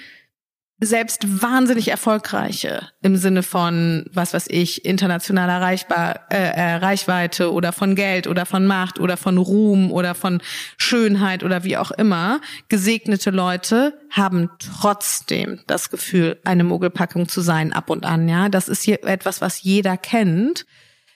[0.81, 7.73] selbst wahnsinnig erfolgreiche im Sinne von was weiß ich international erreichbar äh, äh, Reichweite oder
[7.73, 10.41] von Geld oder von Macht oder von Ruhm oder von
[10.77, 17.73] Schönheit oder wie auch immer gesegnete Leute haben trotzdem das Gefühl eine Mogelpackung zu sein
[17.73, 20.65] ab und an ja das ist hier etwas was jeder kennt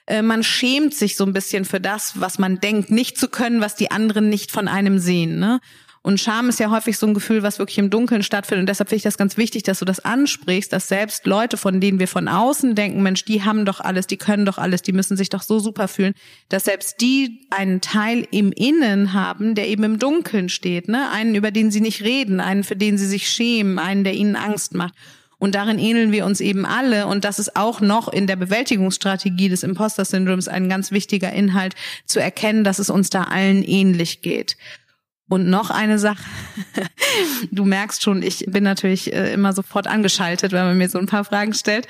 [0.05, 3.61] äh, man schämt sich so ein bisschen für das, was man denkt, nicht zu können,
[3.61, 5.39] was die anderen nicht von einem sehen.
[5.39, 5.61] Ne?
[6.05, 8.63] Und Scham ist ja häufig so ein Gefühl, was wirklich im Dunkeln stattfindet.
[8.63, 11.79] Und deshalb finde ich das ganz wichtig, dass du das ansprichst, dass selbst Leute, von
[11.79, 14.91] denen wir von außen denken, Mensch, die haben doch alles, die können doch alles, die
[14.91, 16.13] müssen sich doch so super fühlen,
[16.49, 21.09] dass selbst die einen Teil im Innen haben, der eben im Dunkeln steht, ne?
[21.09, 24.35] Einen, über den sie nicht reden, einen, für den sie sich schämen, einen, der ihnen
[24.35, 24.93] Angst macht.
[25.39, 27.07] Und darin ähneln wir uns eben alle.
[27.07, 32.21] Und das ist auch noch in der Bewältigungsstrategie des Imposter-Syndroms ein ganz wichtiger Inhalt, zu
[32.21, 34.57] erkennen, dass es uns da allen ähnlich geht.
[35.33, 36.23] Und noch eine Sache.
[37.51, 41.07] Du merkst schon, ich bin natürlich äh, immer sofort angeschaltet, wenn man mir so ein
[41.07, 41.87] paar Fragen stellt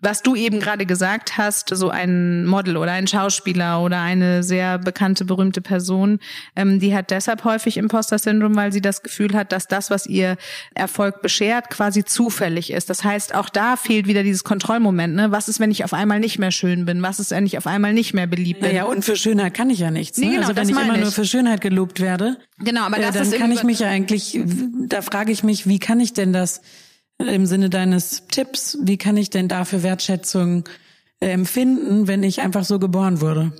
[0.00, 4.78] was du eben gerade gesagt hast, so ein Model oder ein Schauspieler oder eine sehr
[4.78, 6.18] bekannte, berühmte Person,
[6.56, 10.36] ähm, die hat deshalb häufig Imposter-Syndrom, weil sie das Gefühl hat, dass das, was ihr
[10.74, 12.88] Erfolg beschert, quasi zufällig ist.
[12.88, 15.14] Das heißt, auch da fehlt wieder dieses Kontrollmoment.
[15.14, 15.30] Ne?
[15.30, 17.02] Was ist, wenn ich auf einmal nicht mehr schön bin?
[17.02, 18.70] Was ist, wenn ich auf einmal nicht mehr beliebt bin?
[18.70, 20.18] Naja, und für Schönheit kann ich ja nichts.
[20.18, 20.26] Ne?
[20.26, 21.02] Nee, genau, also wenn ich immer ich.
[21.02, 23.88] nur für Schönheit gelobt werde, genau, aber äh, das dann ist kann ich mich ja
[23.88, 24.38] eigentlich,
[24.86, 26.62] da frage ich mich, wie kann ich denn das
[27.28, 30.68] im Sinne deines Tipps, wie kann ich denn dafür Wertschätzung
[31.20, 33.52] äh, empfinden, wenn ich einfach so geboren wurde?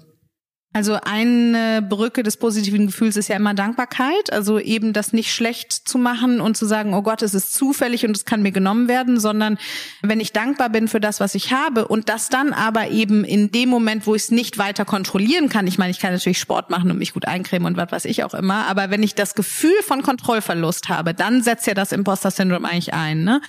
[0.73, 5.73] Also eine Brücke des positiven Gefühls ist ja immer Dankbarkeit, also eben das nicht schlecht
[5.73, 8.87] zu machen und zu sagen, oh Gott, es ist zufällig und es kann mir genommen
[8.87, 9.59] werden, sondern
[10.01, 13.51] wenn ich dankbar bin für das, was ich habe und das dann aber eben in
[13.51, 16.71] dem Moment, wo ich es nicht weiter kontrollieren kann, ich meine, ich kann natürlich Sport
[16.71, 19.35] machen und mich gut eincremen und was weiß ich auch immer, aber wenn ich das
[19.35, 23.41] Gefühl von Kontrollverlust habe, dann setzt ja das Imposter-Syndrom eigentlich ein, ne?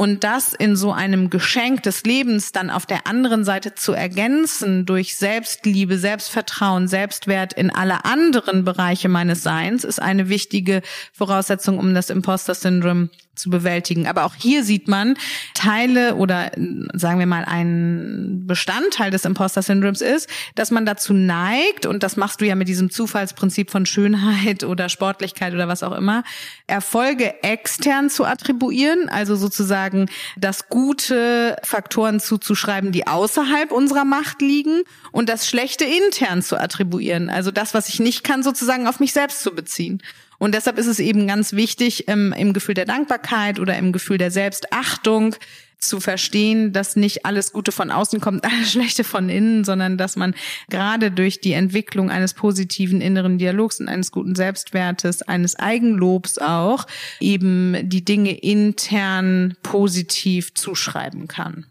[0.00, 4.86] Und das in so einem Geschenk des Lebens dann auf der anderen Seite zu ergänzen
[4.86, 10.80] durch Selbstliebe, Selbstvertrauen, Selbstwert in alle anderen Bereiche meines Seins, ist eine wichtige
[11.12, 13.10] Voraussetzung, um das Imposter-Syndrom
[13.40, 14.06] zu bewältigen.
[14.06, 15.14] Aber auch hier sieht man
[15.54, 16.52] Teile oder
[16.92, 22.40] sagen wir mal ein Bestandteil des Imposter-Syndroms ist, dass man dazu neigt, und das machst
[22.40, 26.22] du ja mit diesem Zufallsprinzip von Schönheit oder Sportlichkeit oder was auch immer,
[26.66, 34.82] Erfolge extern zu attribuieren, also sozusagen das gute Faktoren zuzuschreiben, die außerhalb unserer Macht liegen
[35.12, 39.12] und das Schlechte intern zu attribuieren, also das, was ich nicht kann, sozusagen auf mich
[39.12, 40.02] selbst zu beziehen.
[40.40, 44.16] Und deshalb ist es eben ganz wichtig, ähm, im Gefühl der Dankbarkeit oder im Gefühl
[44.16, 45.36] der Selbstachtung
[45.76, 50.16] zu verstehen, dass nicht alles Gute von außen kommt, alles Schlechte von innen, sondern dass
[50.16, 50.34] man
[50.70, 56.86] gerade durch die Entwicklung eines positiven inneren Dialogs und eines guten Selbstwertes, eines Eigenlobs auch
[57.20, 61.69] eben die Dinge intern positiv zuschreiben kann.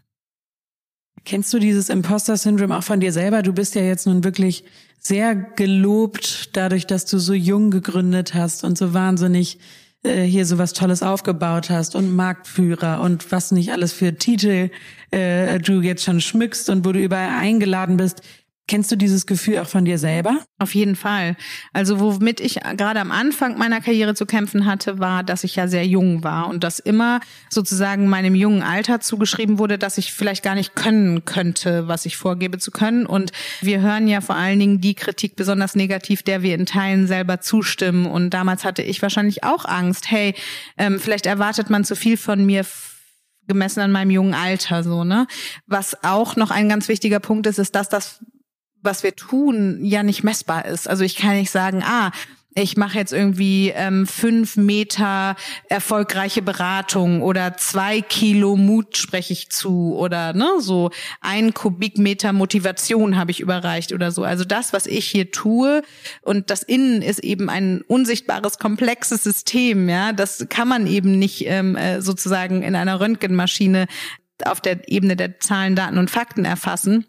[1.24, 3.42] Kennst du dieses Imposter-Syndrom auch von dir selber?
[3.42, 4.64] Du bist ja jetzt nun wirklich
[4.98, 9.58] sehr gelobt dadurch, dass du so jung gegründet hast und so wahnsinnig
[10.02, 14.70] äh, hier so was Tolles aufgebaut hast und Marktführer und was nicht alles für Titel
[15.10, 18.22] äh, du jetzt schon schmückst und wo du überall eingeladen bist.
[18.70, 20.38] Kennst du dieses Gefühl auch von dir selber?
[20.60, 21.36] Auf jeden Fall.
[21.72, 25.66] Also womit ich gerade am Anfang meiner Karriere zu kämpfen hatte, war, dass ich ja
[25.66, 30.44] sehr jung war und dass immer sozusagen meinem jungen Alter zugeschrieben wurde, dass ich vielleicht
[30.44, 33.06] gar nicht können könnte, was ich vorgebe zu können.
[33.06, 37.08] Und wir hören ja vor allen Dingen die Kritik besonders negativ, der wir in Teilen
[37.08, 38.06] selber zustimmen.
[38.06, 40.32] Und damals hatte ich wahrscheinlich auch Angst, hey,
[40.78, 42.64] ähm, vielleicht erwartet man zu viel von mir
[43.48, 45.26] gemessen an meinem jungen Alter so, ne?
[45.66, 48.20] Was auch noch ein ganz wichtiger Punkt ist, ist, dass das
[48.82, 50.88] was wir tun, ja nicht messbar ist.
[50.88, 52.10] Also ich kann nicht sagen, ah,
[52.54, 55.36] ich mache jetzt irgendwie ähm, fünf Meter
[55.68, 60.90] erfolgreiche Beratung oder zwei Kilo Mut spreche ich zu oder ne so
[61.20, 64.24] ein Kubikmeter Motivation habe ich überreicht oder so.
[64.24, 65.82] Also das, was ich hier tue
[66.22, 69.88] und das Innen ist eben ein unsichtbares komplexes System.
[69.88, 73.86] Ja, das kann man eben nicht ähm, äh, sozusagen in einer Röntgenmaschine
[74.44, 77.06] auf der Ebene der Zahlen, Daten und Fakten erfassen.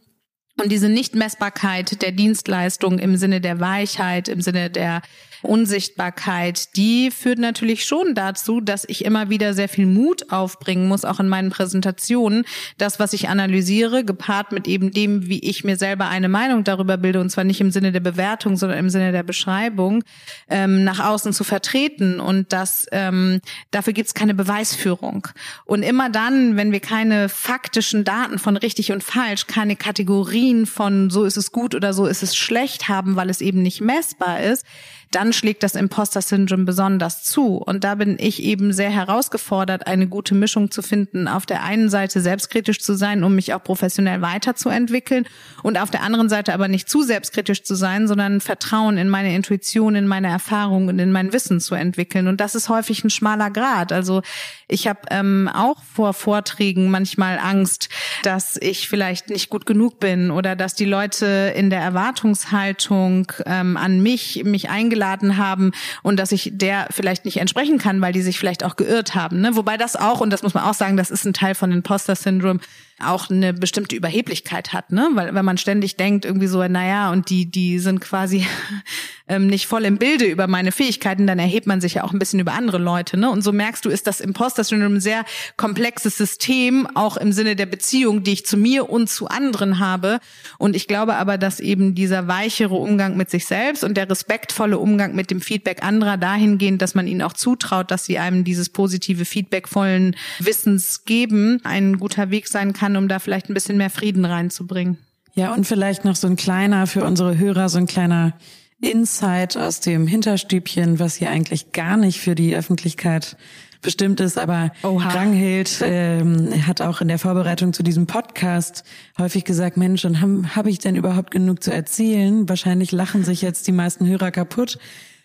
[0.60, 5.02] Und diese Nichtmessbarkeit der Dienstleistung im Sinne der Weichheit, im Sinne der
[5.42, 11.06] Unsichtbarkeit, die führt natürlich schon dazu, dass ich immer wieder sehr viel Mut aufbringen muss,
[11.06, 12.46] auch in meinen Präsentationen,
[12.78, 16.98] das, was ich analysiere, gepaart mit eben dem, wie ich mir selber eine Meinung darüber
[16.98, 20.04] bilde, und zwar nicht im Sinne der Bewertung, sondern im Sinne der Beschreibung,
[20.50, 22.20] ähm, nach außen zu vertreten.
[22.20, 25.28] Und das ähm, dafür gibt es keine Beweisführung.
[25.66, 31.10] Und immer dann, wenn wir keine faktischen Daten von richtig und falsch, keine Kategorien von
[31.10, 34.42] so ist es gut oder so ist es schlecht haben, weil es eben nicht messbar
[34.42, 34.66] ist,
[35.12, 37.58] dann schlägt das Imposter-Syndrom besonders zu.
[37.58, 41.28] Und da bin ich eben sehr herausgefordert, eine gute Mischung zu finden.
[41.28, 45.26] Auf der einen Seite selbstkritisch zu sein, um mich auch professionell weiterzuentwickeln
[45.64, 49.36] und auf der anderen Seite aber nicht zu selbstkritisch zu sein, sondern Vertrauen in meine
[49.36, 52.28] Intuition, in meine Erfahrung und in mein Wissen zu entwickeln.
[52.28, 53.92] Und das ist häufig ein schmaler Grad.
[53.92, 54.22] Also
[54.70, 57.90] ich habe ähm, auch vor Vorträgen manchmal Angst,
[58.24, 63.76] dass ich vielleicht nicht gut genug bin oder dass die Leute in der Erwartungshaltung ähm,
[63.76, 65.72] an mich mich eingeladen eingeladen haben
[66.04, 69.42] und dass ich der vielleicht nicht entsprechen kann, weil die sich vielleicht auch geirrt haben.
[69.42, 69.56] Ne?
[69.56, 72.60] Wobei das auch, und das muss man auch sagen, das ist ein Teil von Imposter-Syndrom,
[73.02, 75.10] auch eine bestimmte Überheblichkeit hat, ne?
[75.14, 78.46] Weil wenn man ständig denkt, irgendwie so, naja, und die, die sind quasi
[79.28, 82.20] ähm, nicht voll im Bilde über meine Fähigkeiten, dann erhebt man sich ja auch ein
[82.20, 83.30] bisschen über andere Leute, ne?
[83.30, 85.26] Und so merkst du, ist das Imposter-Syndrom ein sehr
[85.58, 90.20] komplexes System, auch im Sinne der Beziehung, die ich zu mir und zu anderen habe.
[90.58, 94.78] Und ich glaube aber, dass eben dieser weichere Umgang mit sich selbst und der respektvolle
[94.78, 98.70] Umgang mit dem Feedback anderer dahingehend, dass man ihnen auch zutraut, dass sie einem dieses
[98.70, 103.54] positive Feedback vollen Wissens geben, ein guter Weg sein kann, kann, um da vielleicht ein
[103.54, 104.98] bisschen mehr Frieden reinzubringen.
[105.34, 108.34] Ja, und vielleicht noch so ein kleiner für unsere Hörer, so ein kleiner
[108.82, 113.38] Insight aus dem Hinterstübchen, was hier eigentlich gar nicht für die Öffentlichkeit
[113.82, 115.10] bestimmt ist, aber Oha.
[115.10, 118.84] Ranghild ähm, hat auch in der Vorbereitung zu diesem Podcast
[119.18, 122.48] häufig gesagt, Mensch, und habe hab ich denn überhaupt genug zu erzählen?
[122.48, 124.78] Wahrscheinlich lachen sich jetzt die meisten Hörer kaputt.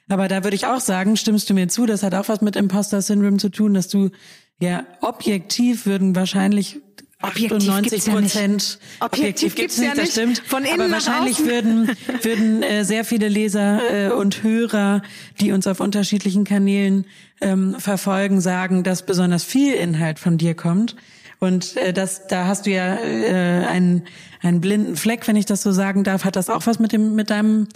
[0.08, 2.56] Aber da würde ich auch sagen, stimmst du mir zu, das hat auch was mit
[2.56, 4.10] Imposter Syndrome zu tun, dass du
[4.58, 6.80] ja objektiv würden wahrscheinlich
[7.22, 8.78] 98 Prozent.
[9.00, 10.42] Ja objektiv gibt es nicht, das stimmt.
[10.46, 11.90] Von innen Aber wahrscheinlich würden,
[12.22, 15.02] würden äh, sehr viele Leser äh, und Hörer,
[15.40, 17.06] die uns auf unterschiedlichen Kanälen
[17.40, 20.96] ähm, verfolgen, sagen, dass besonders viel Inhalt von dir kommt.
[21.38, 24.02] Und äh, das, da hast du ja äh, einen,
[24.42, 26.24] einen blinden Fleck, wenn ich das so sagen darf.
[26.24, 27.68] Hat das auch was mit dem mit deinem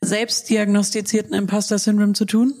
[0.00, 2.54] selbst diagnostizierten Imposter-Syndrom zu tun?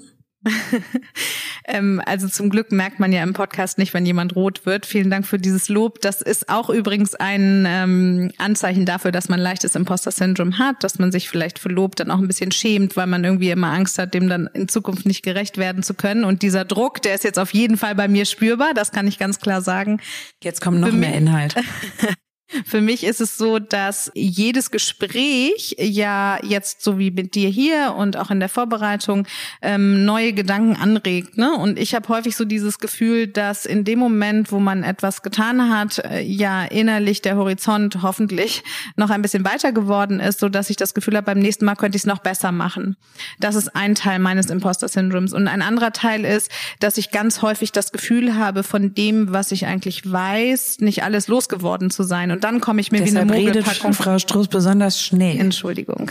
[1.64, 4.86] ähm, also zum Glück merkt man ja im Podcast nicht, wenn jemand rot wird.
[4.86, 6.00] Vielen Dank für dieses Lob.
[6.00, 11.10] Das ist auch übrigens ein ähm, Anzeichen dafür, dass man leichtes Imposter-Syndrom hat, dass man
[11.10, 14.14] sich vielleicht für Lob dann auch ein bisschen schämt, weil man irgendwie immer Angst hat,
[14.14, 16.24] dem dann in Zukunft nicht gerecht werden zu können.
[16.24, 18.74] Und dieser Druck, der ist jetzt auf jeden Fall bei mir spürbar.
[18.74, 20.00] Das kann ich ganz klar sagen.
[20.42, 21.56] Jetzt kommt noch mehr Inhalt.
[22.64, 27.94] Für mich ist es so, dass jedes Gespräch ja jetzt so wie mit dir hier
[27.96, 29.26] und auch in der Vorbereitung
[29.60, 31.36] ähm, neue Gedanken anregt.
[31.36, 31.52] Ne?
[31.52, 35.70] Und ich habe häufig so dieses Gefühl, dass in dem Moment, wo man etwas getan
[35.70, 38.62] hat, äh, ja innerlich der Horizont hoffentlich
[38.96, 41.76] noch ein bisschen weiter geworden ist, so dass ich das Gefühl habe, beim nächsten Mal
[41.76, 42.96] könnte ich es noch besser machen.
[43.38, 45.34] Das ist ein Teil meines Imposter-Syndroms.
[45.34, 49.52] Und ein anderer Teil ist, dass ich ganz häufig das Gefühl habe, von dem, was
[49.52, 52.30] ich eigentlich weiß, nicht alles losgeworden zu sein.
[52.30, 53.92] Und dann komme ich mir Deshalb wie eine Mogelpackung.
[53.92, 55.38] Frau Struß besonders schnell.
[55.38, 56.10] Entschuldigung.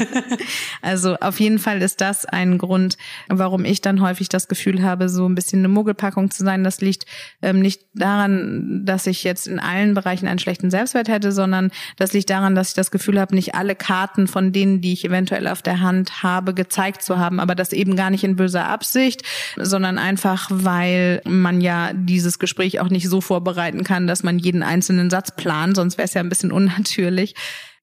[0.82, 2.96] also auf jeden Fall ist das ein Grund,
[3.28, 6.64] warum ich dann häufig das Gefühl habe, so ein bisschen eine Mogelpackung zu sein.
[6.64, 7.04] Das liegt
[7.42, 12.12] ähm, nicht daran, dass ich jetzt in allen Bereichen einen schlechten Selbstwert hätte, sondern das
[12.12, 15.48] liegt daran, dass ich das Gefühl habe, nicht alle Karten von denen, die ich eventuell
[15.48, 17.40] auf der Hand habe, gezeigt zu haben.
[17.40, 19.22] Aber das eben gar nicht in böser Absicht,
[19.56, 24.62] sondern einfach, weil man ja dieses Gespräch auch nicht so vorbereiten kann, dass man jeden
[24.62, 27.34] einzelnen Satz plant, sonst wäre es ja ein bisschen unnatürlich.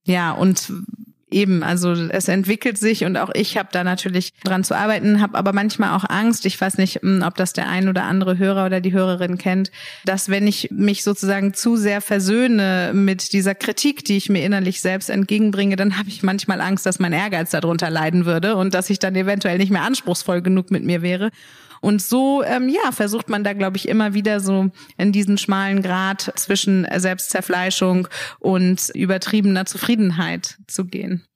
[0.03, 0.71] Ja, und
[1.31, 5.37] eben, also es entwickelt sich und auch ich habe da natürlich dran zu arbeiten, habe
[5.37, 8.65] aber manchmal auch Angst, ich weiß nicht, hm, ob das der ein oder andere Hörer
[8.65, 9.71] oder die Hörerin kennt,
[10.05, 14.81] dass wenn ich mich sozusagen zu sehr versöhne mit dieser Kritik, die ich mir innerlich
[14.81, 18.89] selbst entgegenbringe, dann habe ich manchmal Angst, dass mein Ehrgeiz darunter leiden würde und dass
[18.89, 21.31] ich dann eventuell nicht mehr anspruchsvoll genug mit mir wäre.
[21.85, 25.83] Und so, ähm, ja, versucht man da, glaube ich, immer wieder so in diesen schmalen
[25.83, 28.07] Grad zwischen Selbstzerfleischung
[28.39, 31.27] und übertriebener Zufriedenheit zu gehen.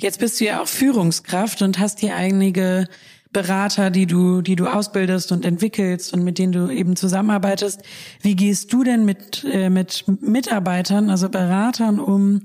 [0.00, 2.86] Jetzt bist du ja auch Führungskraft und hast hier einige
[3.32, 7.82] Berater, die du, die du ausbildest und entwickelst und mit denen du eben zusammenarbeitest.
[8.22, 12.44] Wie gehst du denn mit, äh, mit Mitarbeitern, also Beratern um,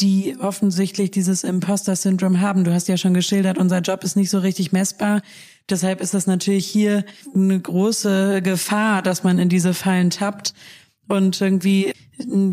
[0.00, 2.64] die offensichtlich dieses Imposter-Syndrom haben?
[2.64, 5.20] Du hast ja schon geschildert, unser Job ist nicht so richtig messbar.
[5.68, 10.54] Deshalb ist das natürlich hier eine große Gefahr, dass man in diese Fallen tappt
[11.08, 11.92] und irgendwie,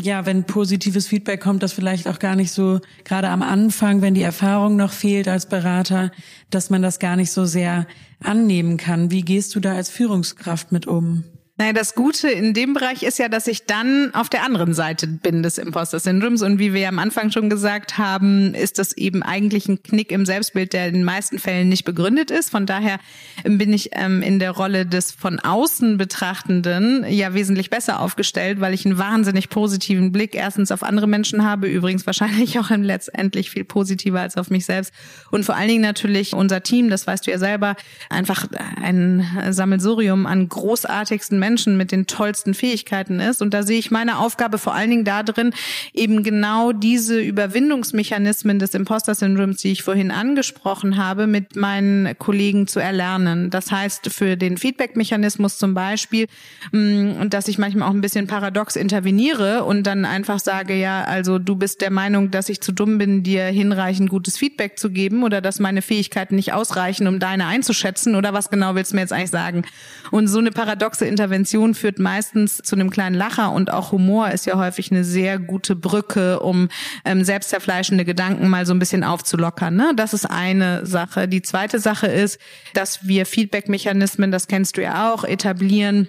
[0.02, 4.14] ja, wenn positives Feedback kommt, das vielleicht auch gar nicht so, gerade am Anfang, wenn
[4.14, 6.10] die Erfahrung noch fehlt als Berater,
[6.50, 7.86] dass man das gar nicht so sehr
[8.20, 9.10] annehmen kann.
[9.10, 11.24] Wie gehst du da als Führungskraft mit um?
[11.56, 15.06] Naja, das Gute in dem Bereich ist ja, dass ich dann auf der anderen Seite
[15.06, 16.42] bin des Imposter-Syndroms.
[16.42, 20.10] Und wie wir ja am Anfang schon gesagt haben, ist das eben eigentlich ein Knick
[20.10, 22.50] im Selbstbild, der in den meisten Fällen nicht begründet ist.
[22.50, 22.98] Von daher
[23.44, 28.74] bin ich ähm, in der Rolle des von außen Betrachtenden ja wesentlich besser aufgestellt, weil
[28.74, 33.64] ich einen wahnsinnig positiven Blick erstens auf andere Menschen habe, übrigens wahrscheinlich auch letztendlich viel
[33.64, 34.92] positiver als auf mich selbst.
[35.30, 37.76] Und vor allen Dingen natürlich unser Team, das weißt du ja selber,
[38.10, 38.48] einfach
[38.82, 43.42] ein Sammelsurium an großartigsten Menschen mit den tollsten Fähigkeiten ist.
[43.42, 45.52] Und da sehe ich meine Aufgabe vor allen Dingen darin,
[45.92, 52.80] eben genau diese Überwindungsmechanismen des Imposter-Syndroms, die ich vorhin angesprochen habe, mit meinen Kollegen zu
[52.80, 53.50] erlernen.
[53.50, 56.28] Das heißt, für den Feedback-Mechanismus zum Beispiel,
[56.72, 61.38] mm, dass ich manchmal auch ein bisschen paradox interveniere und dann einfach sage, ja, also
[61.38, 65.24] du bist der Meinung, dass ich zu dumm bin, dir hinreichend gutes Feedback zu geben
[65.24, 69.02] oder dass meine Fähigkeiten nicht ausreichen, um deine einzuschätzen oder was genau willst du mir
[69.02, 69.64] jetzt eigentlich sagen?
[70.10, 74.30] Und so eine paradoxe Intervention Intervention führt meistens zu einem kleinen Lacher und auch Humor
[74.30, 76.68] ist ja häufig eine sehr gute Brücke, um
[77.04, 79.74] ähm, selbstzerfleischende Gedanken mal so ein bisschen aufzulockern.
[79.74, 79.92] Ne?
[79.96, 81.26] Das ist eine Sache.
[81.26, 82.38] Die zweite Sache ist,
[82.72, 86.08] dass wir Feedback-Mechanismen, das kennst du ja auch, etablieren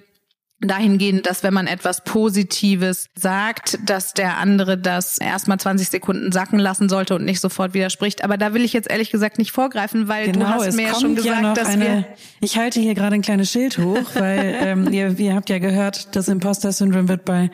[0.62, 6.60] dahingehend, dass wenn man etwas Positives sagt, dass der andere das erstmal 20 Sekunden sacken
[6.60, 8.24] lassen sollte und nicht sofort widerspricht.
[8.24, 11.00] Aber da will ich jetzt ehrlich gesagt nicht vorgreifen, weil genau, du hast mir ja
[11.00, 12.06] schon gesagt, ja dass eine, wir...
[12.39, 16.15] Ich halte hier gerade ein kleines Schild hoch, weil ähm, ihr, ihr habt ja gehört,
[16.15, 17.52] das Imposter-Syndrom wird bei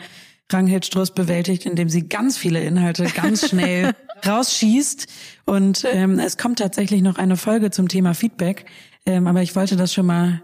[0.52, 3.94] Ranghild Struss bewältigt, indem sie ganz viele Inhalte ganz schnell
[4.28, 5.08] rausschießt.
[5.46, 8.66] Und ähm, es kommt tatsächlich noch eine Folge zum Thema Feedback.
[9.06, 10.44] Ähm, aber ich wollte das schon mal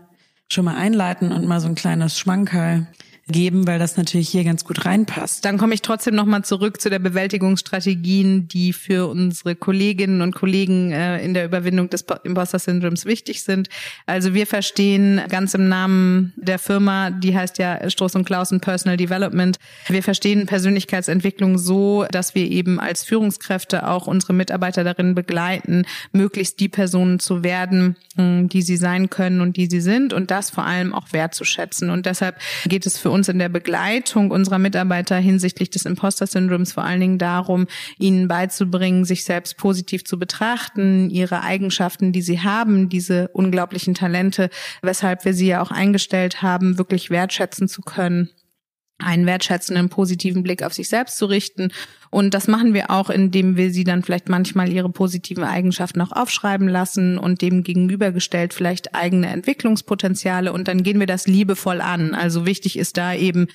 [0.51, 2.87] schon mal einleiten und mal so ein kleines Schmankerl
[3.29, 5.43] geben, weil das natürlich hier ganz gut reinpasst.
[5.43, 10.91] Dann komme ich trotzdem nochmal zurück zu der Bewältigungsstrategien, die für unsere Kolleginnen und Kollegen
[10.91, 13.69] äh, in der Überwindung des Imposter-Syndroms wichtig sind.
[14.05, 18.97] Also wir verstehen ganz im Namen der Firma, die heißt ja Stroß und Klausen Personal
[18.97, 19.57] Development,
[19.87, 26.59] wir verstehen Persönlichkeitsentwicklung so, dass wir eben als Führungskräfte auch unsere Mitarbeiter darin begleiten, möglichst
[26.59, 30.65] die Personen zu werden, die sie sein können und die sie sind und das vor
[30.65, 31.89] allem auch wertzuschätzen.
[31.89, 36.99] Und deshalb geht es für in der Begleitung unserer Mitarbeiter hinsichtlich des Imposter-Syndroms vor allen
[36.99, 37.65] Dingen darum,
[37.97, 44.49] ihnen beizubringen, sich selbst positiv zu betrachten, ihre Eigenschaften, die sie haben, diese unglaublichen Talente,
[44.81, 48.29] weshalb wir sie ja auch eingestellt haben, wirklich wertschätzen zu können
[48.99, 51.71] einen wertschätzenden, positiven Blick auf sich selbst zu richten.
[52.09, 56.11] Und das machen wir auch, indem wir sie dann vielleicht manchmal ihre positiven Eigenschaften auch
[56.11, 60.51] aufschreiben lassen und dem gegenübergestellt vielleicht eigene Entwicklungspotenziale.
[60.51, 62.15] Und dann gehen wir das liebevoll an.
[62.15, 63.47] Also wichtig ist da eben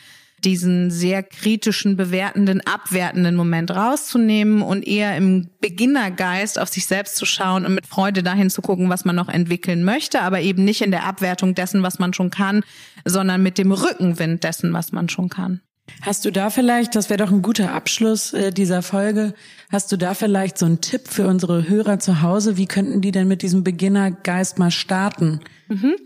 [0.45, 7.25] diesen sehr kritischen, bewertenden, abwertenden Moment rauszunehmen und eher im Beginnergeist auf sich selbst zu
[7.25, 10.83] schauen und mit Freude dahin zu gucken, was man noch entwickeln möchte, aber eben nicht
[10.83, 12.63] in der Abwertung dessen, was man schon kann,
[13.05, 15.61] sondern mit dem Rückenwind dessen, was man schon kann.
[16.01, 19.35] Hast du da vielleicht, das wäre doch ein guter Abschluss äh, dieser Folge,
[19.71, 22.57] hast du da vielleicht so einen Tipp für unsere Hörer zu Hause?
[22.57, 25.41] Wie könnten die denn mit diesem Beginnergeist mal starten?
[25.69, 25.97] Mhm.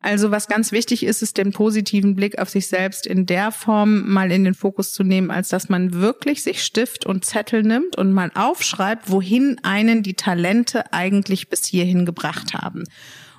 [0.00, 4.08] Also was ganz wichtig ist, ist den positiven Blick auf sich selbst in der Form
[4.08, 7.96] mal in den Fokus zu nehmen, als dass man wirklich sich Stift und Zettel nimmt
[7.96, 12.84] und mal aufschreibt, wohin einen die Talente eigentlich bis hierhin gebracht haben.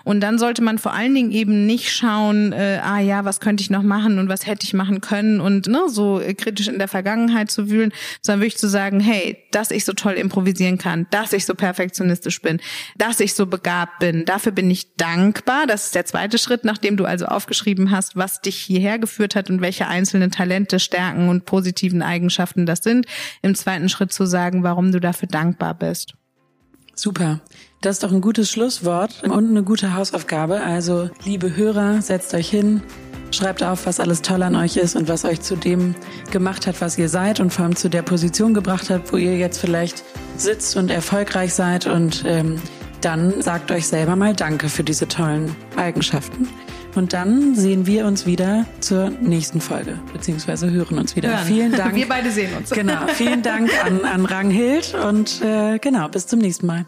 [0.04, 3.62] Und dann sollte man vor allen Dingen eben nicht schauen, äh, ah ja, was könnte
[3.62, 6.88] ich noch machen und was hätte ich machen können und ne, so kritisch in der
[6.88, 7.92] Vergangenheit zu wühlen,
[8.22, 12.42] sondern wirklich zu sagen, hey, dass ich so toll improvisieren kann, dass ich so perfektionistisch
[12.42, 12.60] bin,
[12.98, 15.68] dass ich so begabt bin, dafür bin ich dankbar.
[15.68, 19.50] Das ist der zweite Schritt, nachdem du also aufgeschrieben hast, was dich hierher geführt hat
[19.50, 23.06] und welche einzelnen Talente, Stärken und positiven Eigenschaften das sind.
[23.42, 26.14] Im zweiten Schritt zu sagen, warum du dafür dankbar bist.
[26.96, 27.40] Super.
[27.82, 30.62] Das ist doch ein gutes Schlusswort und eine gute Hausaufgabe.
[30.62, 32.82] Also, liebe Hörer, setzt euch hin,
[33.32, 35.96] schreibt auf, was alles toll an euch ist und was euch zu dem
[36.30, 39.38] gemacht hat, was ihr seid und vor allem zu der Position gebracht hat, wo ihr
[39.38, 40.04] jetzt vielleicht
[40.36, 41.88] sitzt und erfolgreich seid.
[41.88, 42.62] Und ähm,
[43.00, 46.50] dann sagt euch selber mal Danke für diese tollen Eigenschaften.
[46.96, 51.30] Und dann sehen wir uns wieder zur nächsten Folge, beziehungsweise hören uns wieder.
[51.30, 51.48] Hören.
[51.48, 51.96] Vielen Dank.
[51.96, 52.72] Wir beide sehen uns.
[52.72, 56.86] Genau, vielen Dank an, an Ranghild und äh, genau, bis zum nächsten Mal.